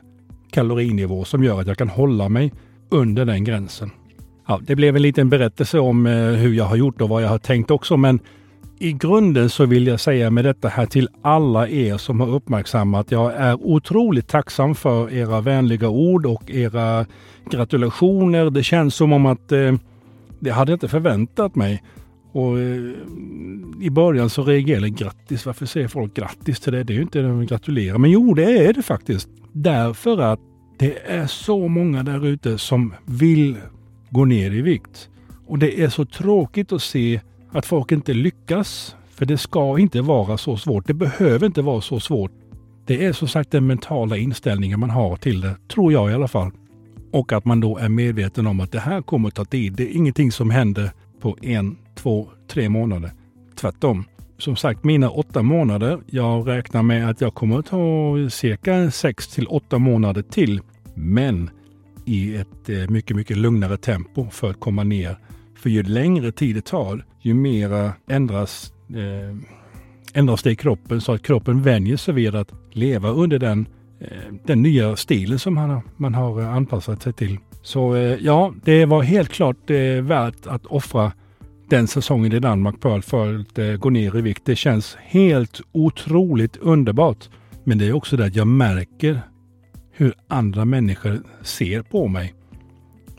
kalorinivå 0.50 1.24
som 1.24 1.44
gör 1.44 1.60
att 1.60 1.66
jag 1.66 1.78
kan 1.78 1.88
hålla 1.88 2.28
mig 2.28 2.52
under 2.88 3.24
den 3.24 3.44
gränsen. 3.44 3.90
Ja, 4.48 4.60
det 4.62 4.76
blev 4.76 4.96
en 4.96 5.02
liten 5.02 5.30
berättelse 5.30 5.78
om 5.78 6.06
eh, 6.06 6.12
hur 6.12 6.54
jag 6.54 6.64
har 6.64 6.76
gjort 6.76 7.00
och 7.00 7.08
vad 7.08 7.22
jag 7.22 7.28
har 7.28 7.38
tänkt 7.38 7.70
också, 7.70 7.96
men 7.96 8.20
i 8.78 8.92
grunden 8.92 9.50
så 9.50 9.66
vill 9.66 9.86
jag 9.86 10.00
säga 10.00 10.30
med 10.30 10.44
detta 10.44 10.68
här 10.68 10.86
till 10.86 11.08
alla 11.22 11.68
er 11.68 11.96
som 11.96 12.20
har 12.20 12.28
uppmärksammat. 12.28 13.10
Jag 13.10 13.34
är 13.34 13.54
otroligt 13.54 14.28
tacksam 14.28 14.74
för 14.74 15.12
era 15.12 15.40
vänliga 15.40 15.88
ord 15.88 16.26
och 16.26 16.50
era 16.50 17.06
gratulationer. 17.50 18.50
Det 18.50 18.62
känns 18.62 18.94
som 18.94 19.12
om 19.12 19.26
att 19.26 19.52
eh, 19.52 19.74
det 20.40 20.50
hade 20.50 20.72
jag 20.72 20.76
inte 20.76 20.88
förväntat 20.88 21.54
mig. 21.54 21.82
Och 22.32 22.58
eh, 22.58 22.92
I 23.80 23.90
början 23.90 24.30
så 24.30 24.42
reagerade 24.42 24.86
jag 24.86 24.96
grattis. 24.96 25.46
Varför 25.46 25.66
säger 25.66 25.88
folk 25.88 26.14
grattis 26.14 26.60
till 26.60 26.72
det? 26.72 26.84
Det 26.84 26.92
är 26.92 26.96
ju 26.96 27.02
inte 27.02 27.18
det 27.18 27.28
de 27.28 27.46
gratulerar. 27.46 27.98
Men 27.98 28.10
jo, 28.10 28.34
det 28.34 28.66
är 28.66 28.72
det 28.72 28.82
faktiskt. 28.82 29.28
Därför 29.52 30.18
att 30.18 30.40
det 30.78 30.98
är 31.06 31.26
så 31.26 31.68
många 31.68 32.02
där 32.02 32.26
ute 32.26 32.58
som 32.58 32.94
vill 33.04 33.56
gå 34.10 34.24
ner 34.24 34.50
i 34.50 34.62
vikt. 34.62 35.08
Och 35.46 35.58
det 35.58 35.82
är 35.82 35.88
så 35.88 36.04
tråkigt 36.04 36.72
att 36.72 36.82
se 36.82 37.20
att 37.56 37.66
folk 37.66 37.92
inte 37.92 38.14
lyckas. 38.14 38.96
För 39.08 39.26
det 39.26 39.38
ska 39.38 39.78
inte 39.78 40.00
vara 40.00 40.38
så 40.38 40.56
svårt. 40.56 40.86
Det 40.86 40.94
behöver 40.94 41.46
inte 41.46 41.62
vara 41.62 41.80
så 41.80 42.00
svårt. 42.00 42.32
Det 42.86 43.04
är 43.04 43.12
som 43.12 43.28
sagt 43.28 43.50
den 43.50 43.66
mentala 43.66 44.16
inställningen 44.16 44.80
man 44.80 44.90
har 44.90 45.16
till 45.16 45.40
det, 45.40 45.56
tror 45.68 45.92
jag 45.92 46.10
i 46.10 46.14
alla 46.14 46.28
fall. 46.28 46.50
Och 47.12 47.32
att 47.32 47.44
man 47.44 47.60
då 47.60 47.78
är 47.78 47.88
medveten 47.88 48.46
om 48.46 48.60
att 48.60 48.72
det 48.72 48.80
här 48.80 49.02
kommer 49.02 49.28
att 49.28 49.34
ta 49.34 49.44
tid. 49.44 49.72
Det 49.72 49.82
är 49.82 49.96
ingenting 49.96 50.32
som 50.32 50.50
händer 50.50 50.90
på 51.20 51.36
en, 51.42 51.76
två, 51.94 52.28
tre 52.48 52.68
månader. 52.68 53.10
Tvärtom. 53.60 54.04
Som 54.38 54.56
sagt, 54.56 54.84
mina 54.84 55.10
åtta 55.10 55.42
månader. 55.42 56.00
Jag 56.06 56.48
räknar 56.48 56.82
med 56.82 57.10
att 57.10 57.20
jag 57.20 57.34
kommer 57.34 57.58
att 57.58 57.66
ta 57.66 58.14
cirka 58.30 58.90
sex 58.90 59.28
till 59.28 59.46
åtta 59.46 59.78
månader 59.78 60.22
till. 60.22 60.60
Men 60.94 61.50
i 62.04 62.36
ett 62.36 62.68
eh, 62.68 62.88
mycket, 62.88 63.16
mycket 63.16 63.36
lugnare 63.36 63.76
tempo 63.76 64.26
för 64.30 64.50
att 64.50 64.60
komma 64.60 64.84
ner. 64.84 65.18
För 65.66 65.70
ju 65.70 65.82
längre 65.82 66.32
tid 66.32 66.56
det 66.56 66.64
tar, 66.64 67.04
ju 67.20 67.34
mera 67.34 67.92
ändras, 68.08 68.72
eh, 68.90 69.36
ändras 70.14 70.42
det 70.42 70.50
i 70.50 70.56
kroppen 70.56 71.00
så 71.00 71.12
att 71.12 71.22
kroppen 71.22 71.62
vänjer 71.62 71.96
sig 71.96 72.14
vid 72.14 72.34
att 72.34 72.52
leva 72.72 73.08
under 73.08 73.38
den, 73.38 73.68
eh, 74.00 74.34
den 74.44 74.62
nya 74.62 74.96
stilen 74.96 75.38
som 75.38 75.54
man, 75.54 75.80
man 75.96 76.14
har 76.14 76.40
eh, 76.40 76.54
anpassat 76.54 77.02
sig 77.02 77.12
till. 77.12 77.38
Så 77.62 77.94
eh, 77.94 78.18
ja, 78.20 78.54
det 78.64 78.84
var 78.84 79.02
helt 79.02 79.28
klart 79.28 79.70
eh, 79.70 79.76
värt 80.02 80.46
att 80.46 80.66
offra 80.66 81.12
den 81.70 81.86
säsongen 81.86 82.32
i 82.32 82.40
Danmark 82.40 82.82
för, 82.82 83.00
för 83.00 83.34
att 83.40 83.58
eh, 83.58 83.72
gå 83.72 83.90
ner 83.90 84.16
i 84.16 84.20
vikt. 84.20 84.42
Det 84.44 84.56
känns 84.56 84.96
helt 85.00 85.60
otroligt 85.72 86.56
underbart. 86.56 87.28
Men 87.64 87.78
det 87.78 87.86
är 87.86 87.92
också 87.92 88.16
det 88.16 88.26
att 88.26 88.36
jag 88.36 88.46
märker 88.46 89.20
hur 89.92 90.14
andra 90.28 90.64
människor 90.64 91.22
ser 91.42 91.82
på 91.82 92.08
mig. 92.08 92.34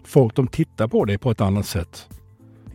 Folk 0.03 0.35
de 0.35 0.47
tittar 0.47 0.87
på 0.87 1.05
dig 1.05 1.17
på 1.17 1.31
ett 1.31 1.41
annat 1.41 1.65
sätt. 1.65 2.07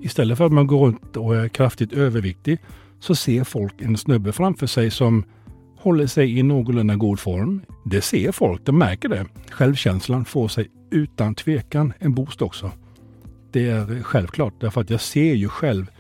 Istället 0.03 0.39
för 0.39 0.47
att 0.47 0.53
man 0.53 0.67
går 0.67 0.87
runt 0.87 1.17
och 1.17 1.37
är 1.37 1.49
kraftigt 1.49 1.93
överviktig 1.93 2.59
så 3.01 3.15
ser 3.15 3.45
folk 3.45 3.81
en 3.81 3.97
snubbe 3.97 4.33
framför 4.33 4.67
sig 4.67 4.91
som 4.91 5.25
håller 5.79 6.07
sig 6.07 6.39
i 6.39 6.43
någorlunda 6.43 6.95
god 6.95 7.21
form. 7.21 7.63
Det 7.85 8.01
ser 8.01 8.33
folk, 8.33 8.65
de 8.65 8.79
märker 8.79 9.09
det. 9.09 9.27
Självkänslan 9.51 10.25
får 10.25 10.49
sig 10.49 10.71
utan 10.91 11.35
tvekan 11.35 11.93
en 11.99 12.15
boost 12.15 12.43
också. 12.43 12.71
Det 13.51 13.69
är 13.69 14.03
självklart 14.03 14.55
därför 14.61 14.81
att 14.81 14.91
jag 14.91 15.01
ser 15.01 15.35
ju 15.35 15.49
själv 15.49 15.91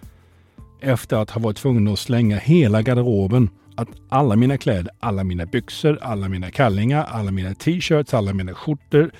efter 0.80 1.16
att 1.16 1.30
ha 1.30 1.40
varit 1.40 1.56
tvungen 1.56 1.88
att 1.88 1.98
slänga 1.98 2.36
hela 2.36 2.82
garderoben 2.82 3.50
att 3.76 3.88
alla 4.08 4.36
mina 4.36 4.58
kläder, 4.58 4.92
alla 5.00 5.24
mina 5.24 5.46
byxor, 5.46 5.98
alla 6.02 6.28
mina 6.28 6.50
kallingar, 6.50 7.04
alla 7.04 7.30
mina 7.30 7.54
t-shirts, 7.54 8.14
alla 8.14 8.32
mina 8.32 8.54
skjortor, 8.54 9.10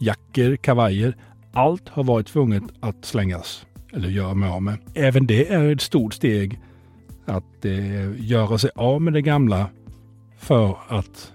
jackor, 0.00 0.56
kavajer. 0.56 1.16
Allt 1.52 1.88
har 1.88 2.04
varit 2.04 2.26
tvunget 2.26 2.64
att 2.80 3.04
slängas 3.04 3.66
eller 3.92 4.08
göra 4.08 4.34
mig 4.34 4.48
av 4.48 4.62
med. 4.62 4.78
Även 4.94 5.26
det 5.26 5.48
är 5.48 5.72
ett 5.72 5.80
stort 5.80 6.14
steg 6.14 6.60
att 7.24 7.64
eh, 7.64 8.26
göra 8.30 8.58
sig 8.58 8.70
av 8.74 9.02
med 9.02 9.12
det 9.12 9.22
gamla 9.22 9.66
för 10.38 10.76
att, 10.88 11.32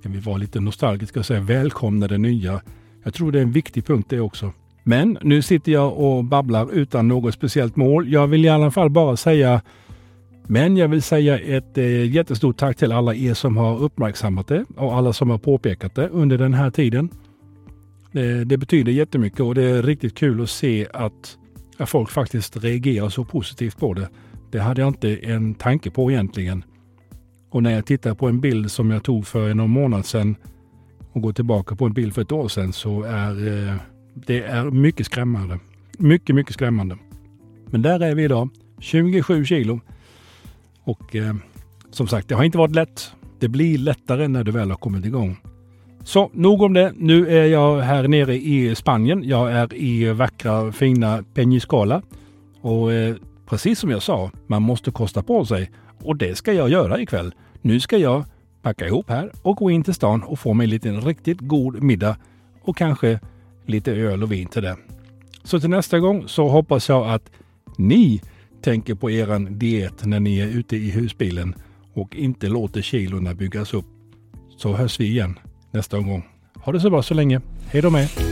ska 0.00 0.08
vi 0.08 0.18
vara 0.18 0.36
lite 0.36 0.60
nostalgiska 0.60 1.20
och 1.20 1.26
säga, 1.26 1.40
välkomna 1.40 2.08
det 2.08 2.18
nya. 2.18 2.60
Jag 3.04 3.14
tror 3.14 3.32
det 3.32 3.38
är 3.38 3.42
en 3.42 3.52
viktig 3.52 3.86
punkt 3.86 4.06
det 4.10 4.20
också. 4.20 4.52
Men 4.82 5.18
nu 5.22 5.42
sitter 5.42 5.72
jag 5.72 5.98
och 5.98 6.24
babblar 6.24 6.72
utan 6.72 7.08
något 7.08 7.34
speciellt 7.34 7.76
mål. 7.76 8.12
Jag 8.12 8.26
vill 8.26 8.44
i 8.44 8.48
alla 8.48 8.70
fall 8.70 8.90
bara 8.90 9.16
säga 9.16 9.62
men 10.46 10.76
jag 10.76 10.88
vill 10.88 11.02
säga 11.02 11.38
ett 11.38 11.78
eh, 11.78 12.10
jättestort 12.10 12.56
tack 12.56 12.76
till 12.76 12.92
alla 12.92 13.14
er 13.14 13.34
som 13.34 13.56
har 13.56 13.82
uppmärksammat 13.82 14.46
det 14.46 14.64
och 14.76 14.94
alla 14.94 15.12
som 15.12 15.30
har 15.30 15.38
påpekat 15.38 15.94
det 15.94 16.08
under 16.08 16.38
den 16.38 16.54
här 16.54 16.70
tiden. 16.70 17.08
Det, 18.12 18.44
det 18.44 18.56
betyder 18.56 18.92
jättemycket 18.92 19.40
och 19.40 19.54
det 19.54 19.62
är 19.62 19.82
riktigt 19.82 20.14
kul 20.14 20.42
att 20.42 20.50
se 20.50 20.86
att, 20.92 21.38
att 21.76 21.88
folk 21.88 22.10
faktiskt 22.10 22.56
reagerar 22.56 23.08
så 23.08 23.24
positivt 23.24 23.78
på 23.78 23.94
det. 23.94 24.08
Det 24.50 24.58
hade 24.58 24.80
jag 24.80 24.88
inte 24.88 25.16
en 25.16 25.54
tanke 25.54 25.90
på 25.90 26.10
egentligen. 26.10 26.64
Och 27.50 27.62
när 27.62 27.70
jag 27.70 27.86
tittar 27.86 28.14
på 28.14 28.28
en 28.28 28.40
bild 28.40 28.70
som 28.70 28.90
jag 28.90 29.02
tog 29.02 29.26
för 29.26 29.54
någon 29.54 29.70
månad 29.70 30.06
sedan 30.06 30.36
och 31.12 31.22
går 31.22 31.32
tillbaka 31.32 31.76
på 31.76 31.84
en 31.84 31.92
bild 31.92 32.14
för 32.14 32.22
ett 32.22 32.32
år 32.32 32.48
sedan 32.48 32.72
så 32.72 33.02
är 33.02 33.68
eh, 33.68 33.74
det 34.14 34.42
är 34.42 34.64
mycket 34.64 35.06
skrämmande. 35.06 35.58
Mycket, 35.98 36.34
mycket 36.34 36.54
skrämmande. 36.54 36.98
Men 37.66 37.82
där 37.82 38.00
är 38.00 38.14
vi 38.14 38.24
idag. 38.24 38.48
27 38.78 39.44
kilo. 39.44 39.80
Och 40.84 41.16
eh, 41.16 41.34
som 41.90 42.08
sagt, 42.08 42.28
det 42.28 42.34
har 42.34 42.44
inte 42.44 42.58
varit 42.58 42.74
lätt. 42.74 43.12
Det 43.38 43.48
blir 43.48 43.78
lättare 43.78 44.28
när 44.28 44.44
du 44.44 44.52
väl 44.52 44.70
har 44.70 44.76
kommit 44.76 45.04
igång. 45.04 45.36
Så 46.04 46.30
nog 46.32 46.62
om 46.62 46.72
det. 46.72 46.92
Nu 46.96 47.28
är 47.28 47.46
jag 47.46 47.80
här 47.80 48.08
nere 48.08 48.34
i 48.34 48.74
Spanien. 48.74 49.22
Jag 49.24 49.52
är 49.52 49.74
i 49.74 50.12
vackra 50.12 50.72
fina 50.72 51.24
Peñiscola. 51.34 52.02
Och 52.60 52.92
eh, 52.92 53.16
precis 53.46 53.78
som 53.78 53.90
jag 53.90 54.02
sa, 54.02 54.30
man 54.46 54.62
måste 54.62 54.90
kosta 54.90 55.22
på 55.22 55.44
sig. 55.44 55.70
Och 56.04 56.16
det 56.16 56.34
ska 56.34 56.52
jag 56.52 56.70
göra 56.70 57.00
ikväll. 57.00 57.34
Nu 57.60 57.80
ska 57.80 57.96
jag 57.96 58.24
packa 58.62 58.86
ihop 58.86 59.10
här 59.10 59.32
och 59.42 59.56
gå 59.56 59.70
in 59.70 59.84
till 59.84 59.94
stan 59.94 60.22
och 60.22 60.38
få 60.38 60.54
mig 60.54 60.64
en 60.64 60.70
liten 60.70 61.00
riktigt 61.00 61.40
god 61.40 61.82
middag 61.82 62.16
och 62.62 62.76
kanske 62.76 63.20
lite 63.66 63.92
öl 63.92 64.22
och 64.22 64.32
vin 64.32 64.48
till 64.48 64.62
det. 64.62 64.76
Så 65.44 65.60
till 65.60 65.70
nästa 65.70 65.98
gång 65.98 66.28
så 66.28 66.48
hoppas 66.48 66.88
jag 66.88 67.10
att 67.10 67.30
ni 67.76 68.22
tänker 68.62 68.94
på 68.94 69.10
eran 69.10 69.58
diet 69.58 70.04
när 70.04 70.20
ni 70.20 70.38
är 70.38 70.48
ute 70.48 70.76
i 70.76 70.90
husbilen 70.90 71.54
och 71.94 72.16
inte 72.16 72.48
låter 72.48 72.82
kilorna 72.82 73.34
byggas 73.34 73.74
upp. 73.74 73.86
Så 74.56 74.72
hörs 74.72 75.00
vi 75.00 75.04
igen 75.06 75.38
nästa 75.72 75.98
omgång. 75.98 76.22
Ha 76.54 76.72
det 76.72 76.80
så 76.80 76.90
bra 76.90 77.02
så 77.02 77.14
länge. 77.14 77.40
Hej 77.66 77.82
då 77.82 77.90
med! 77.90 78.31